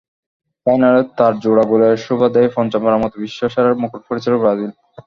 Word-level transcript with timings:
ফাইনালে 0.65 1.01
তাঁর 1.17 1.33
জোড়া 1.43 1.63
গোলের 1.69 1.95
সুবাদেই 2.05 2.49
পঞ্চমবারের 2.55 3.01
মতো 3.03 3.15
বিশ্বসেরার 3.23 3.79
মুকুট 3.81 4.01
পড়েছিল 4.07 4.33
ব্রাজিল। 4.41 4.71